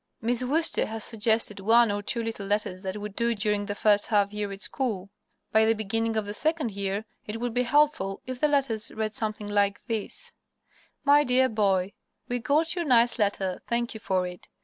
Miss 0.19 0.43
Worcester 0.43 0.87
has 0.87 1.03
suggested 1.03 1.59
one 1.59 1.91
or 1.91 2.01
two 2.01 2.23
little 2.23 2.47
letters 2.47 2.81
that 2.81 2.97
would 2.97 3.15
do 3.15 3.35
during 3.35 3.67
the 3.67 3.75
first 3.75 4.07
half 4.07 4.33
year 4.33 4.51
at 4.51 4.63
school. 4.63 5.11
By 5.51 5.63
the 5.63 5.75
beginning 5.75 6.15
of 6.15 6.25
the 6.25 6.33
second 6.33 6.71
year 6.71 7.05
it 7.27 7.39
would 7.39 7.53
be 7.53 7.61
helpful 7.61 8.19
if 8.25 8.39
the 8.39 8.47
letters 8.47 8.89
read 8.89 9.13
something 9.13 9.47
like 9.47 9.85
this: 9.85 10.33
"MY 11.03 11.23
DEAR 11.23 11.49
BOY: 11.49 11.93
"We 12.27 12.39
got 12.39 12.73
your 12.75 12.85
nice 12.85 13.19
letter. 13.19 13.59
Thank 13.67 13.93
you 13.93 13.99
for 13.99 14.25
it. 14.25 14.47